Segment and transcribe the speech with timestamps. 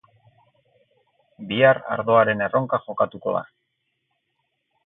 [1.51, 3.47] Bihar ardoaren erronka jokatuko da.